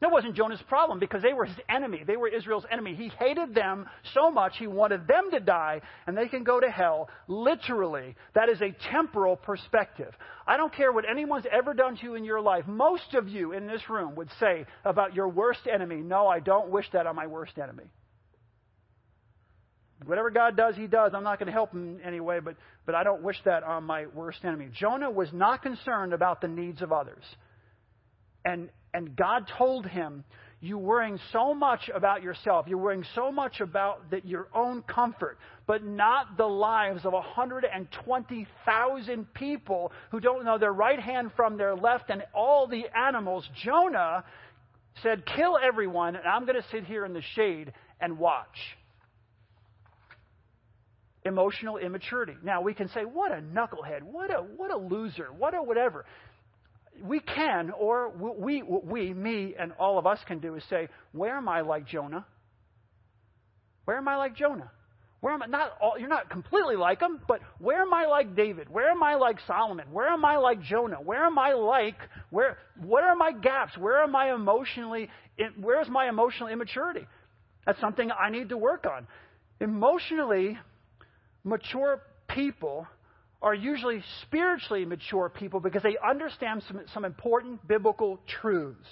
[0.02, 2.04] That wasn't Jonah's problem because they were his enemy.
[2.08, 2.96] They were Israel's enemy.
[2.96, 6.70] He hated them so much he wanted them to die and they can go to
[6.70, 7.10] hell.
[7.28, 10.14] Literally, that is a temporal perspective.
[10.48, 12.66] I don't care what anyone's ever done to you in your life.
[12.66, 16.70] Most of you in this room would say about your worst enemy, No, I don't
[16.70, 17.92] wish that on my worst enemy.
[20.06, 21.12] Whatever God does, He does.
[21.14, 24.06] I'm not going to help Him anyway, but, but I don't wish that on my
[24.06, 24.70] worst enemy.
[24.72, 27.24] Jonah was not concerned about the needs of others.
[28.46, 30.26] And, and God told him,
[30.62, 32.66] You're worrying so much about yourself.
[32.68, 39.34] You're worrying so much about that your own comfort, but not the lives of 120,000
[39.34, 43.48] people who don't know their right hand from their left and all the animals.
[43.64, 44.24] Jonah
[45.04, 48.48] said, Kill everyone, and I'm going to sit here in the shade and watch.
[51.26, 52.34] Emotional immaturity.
[52.44, 54.04] Now we can say, What a knucklehead.
[54.04, 55.28] What a, what a loser.
[55.38, 56.06] What a whatever.
[57.04, 61.38] We can, or we, we, me, and all of us can do is say, Where
[61.38, 62.26] am I like Jonah?
[63.86, 64.72] Where am I like Jonah?
[65.22, 65.48] Where am I?
[65.48, 68.70] Not all, you're not completely like him, but where am I like David?
[68.70, 69.88] Where am I like Solomon?
[69.92, 71.02] Where am I like Jonah?
[71.02, 71.98] Where am I like?
[72.30, 72.58] Where?
[72.82, 73.78] What are my gaps?
[73.78, 75.10] Where am I emotionally?
[75.60, 77.06] Where is my emotional immaturity?
[77.66, 79.08] That's something I need to work on.
[79.60, 80.58] Emotionally
[81.44, 82.88] mature people
[83.42, 88.88] are usually spiritually mature people because they understand some, some important biblical truths.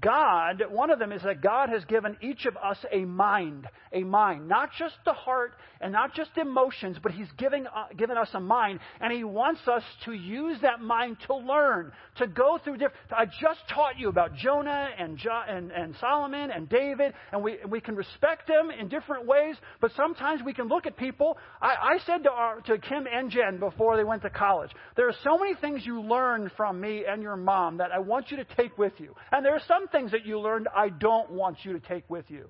[0.00, 4.02] God, one of them is that God has given each of us a mind, a
[4.04, 8.28] mind, not just the heart and not just emotions, but He's giving, uh, given us
[8.32, 12.74] a mind, and He wants us to use that mind to learn, to go through
[12.74, 12.96] different.
[13.10, 17.58] I just taught you about Jonah and, jo- and, and Solomon and David, and we,
[17.68, 21.36] we can respect them in different ways, but sometimes we can look at people.
[21.60, 25.08] I, I said to, our, to Kim and Jen before they went to college, there
[25.08, 28.38] are so many things you learn from me and your mom that I want you
[28.38, 29.14] to take with you.
[29.30, 32.08] And there are some some things that you learned I don't want you to take
[32.08, 32.48] with you.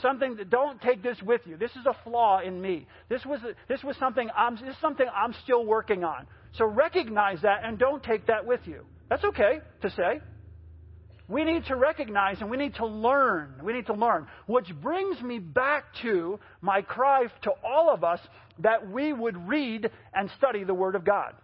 [0.00, 1.56] Something that don't take this with you.
[1.56, 2.86] This is a flaw in me.
[3.08, 6.26] This was this was something I'm this is something I'm still working on.
[6.52, 8.84] So recognize that and don't take that with you.
[9.10, 10.20] That's okay to say.
[11.26, 13.60] We need to recognize and we need to learn.
[13.62, 14.28] We need to learn.
[14.46, 18.20] Which brings me back to my cry to all of us
[18.60, 21.34] that we would read and study the Word of God.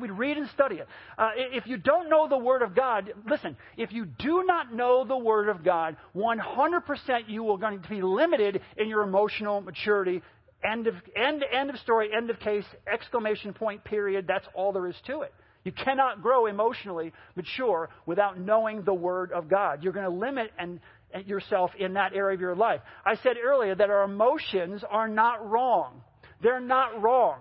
[0.00, 0.88] We'd read and study it.
[1.16, 5.04] Uh, if you don't know the Word of God, listen, if you do not know
[5.04, 6.80] the Word of God, 100%
[7.28, 10.22] you are going to be limited in your emotional maturity.
[10.64, 14.26] End of, end, end of story, end of case, exclamation point, period.
[14.26, 15.34] That's all there is to it.
[15.64, 19.82] You cannot grow emotionally mature without knowing the Word of God.
[19.82, 20.78] You're going to limit and,
[21.12, 22.80] and yourself in that area of your life.
[23.04, 26.02] I said earlier that our emotions are not wrong.
[26.42, 27.38] They're not wrong.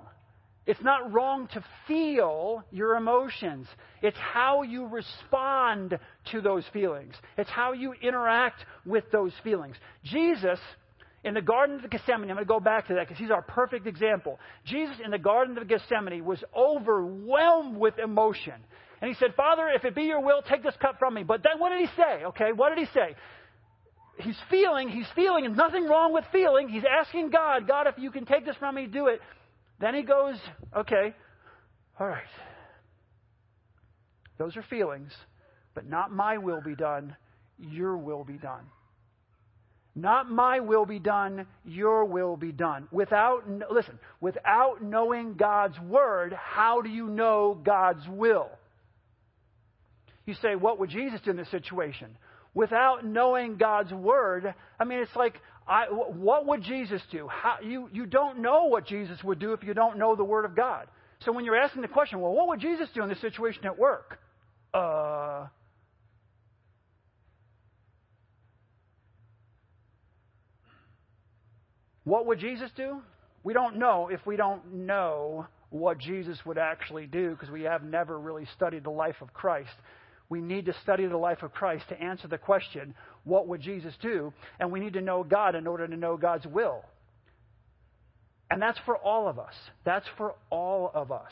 [0.65, 3.67] It's not wrong to feel your emotions.
[4.01, 5.99] It's how you respond
[6.31, 7.13] to those feelings.
[7.37, 9.75] It's how you interact with those feelings.
[10.05, 10.59] Jesus,
[11.25, 13.41] in the Garden of Gethsemane, I'm going to go back to that because he's our
[13.41, 14.39] perfect example.
[14.65, 18.55] Jesus in the Garden of Gethsemane was overwhelmed with emotion.
[19.01, 21.23] And he said, Father, if it be your will, take this cup from me.
[21.23, 22.23] But then what did he say?
[22.27, 23.15] Okay, what did he say?
[24.17, 26.69] He's feeling, he's feeling, and nothing wrong with feeling.
[26.69, 29.19] He's asking God, God, if you can take this from me, do it.
[29.79, 30.35] Then he goes,
[30.75, 31.13] okay,
[31.99, 32.23] all right.
[34.37, 35.11] Those are feelings,
[35.73, 37.15] but not my will be done,
[37.59, 38.65] your will be done.
[39.95, 42.87] Not my will be done, your will be done.
[42.91, 48.49] Without, listen, without knowing God's word, how do you know God's will?
[50.25, 52.17] You say, what would Jesus do in this situation?
[52.55, 57.27] Without knowing God's word, I mean, it's like I, what would Jesus do?
[57.27, 60.45] How, you, you don't know what Jesus would do if you don't know the Word
[60.45, 60.87] of God.
[61.19, 63.77] So when you're asking the question, well, what would Jesus do in this situation at
[63.77, 64.19] work?
[64.73, 65.47] Uh,
[72.03, 73.01] what would Jesus do?
[73.43, 77.83] We don't know if we don't know what Jesus would actually do because we have
[77.83, 79.71] never really studied the life of Christ
[80.29, 83.93] we need to study the life of Christ to answer the question, what would Jesus
[84.01, 84.33] do?
[84.59, 86.83] And we need to know God in order to know God's will.
[88.49, 89.53] And that's for all of us.
[89.83, 91.31] That's for all of us.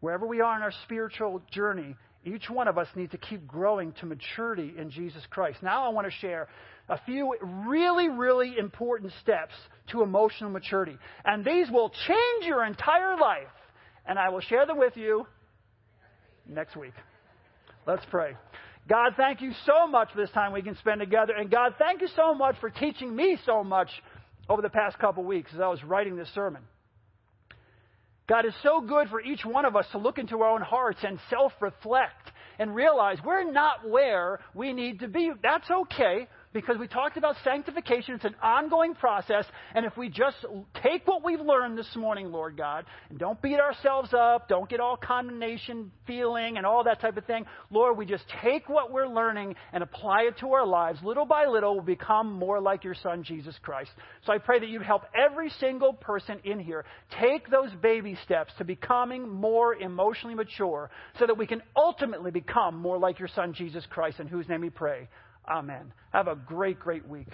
[0.00, 3.92] Wherever we are in our spiritual journey, each one of us needs to keep growing
[4.00, 5.62] to maturity in Jesus Christ.
[5.62, 6.48] Now I want to share
[6.88, 7.36] a few
[7.68, 9.54] really, really important steps
[9.92, 10.98] to emotional maturity.
[11.24, 13.46] And these will change your entire life.
[14.06, 15.26] And I will share them with you
[16.48, 16.94] next week.
[17.86, 18.32] Let's pray.
[18.88, 21.34] God, thank you so much for this time we can spend together.
[21.34, 23.88] And God, thank you so much for teaching me so much
[24.48, 26.62] over the past couple weeks as I was writing this sermon.
[28.28, 30.98] God is so good for each one of us to look into our own hearts
[31.04, 35.30] and self reflect and realize we're not where we need to be.
[35.42, 36.26] That's okay
[36.56, 38.14] because we talked about sanctification.
[38.14, 39.44] It's an ongoing process.
[39.74, 40.38] And if we just
[40.82, 44.80] take what we've learned this morning, Lord God, and don't beat ourselves up, don't get
[44.80, 49.06] all condemnation feeling and all that type of thing, Lord, we just take what we're
[49.06, 50.98] learning and apply it to our lives.
[51.02, 53.90] Little by little, we'll become more like your Son, Jesus Christ.
[54.24, 56.86] So I pray that you'd help every single person in here
[57.20, 60.88] take those baby steps to becoming more emotionally mature
[61.18, 64.62] so that we can ultimately become more like your Son, Jesus Christ, in whose name
[64.62, 65.06] we pray.
[65.48, 65.92] Amen.
[66.12, 67.32] Have a great, great week.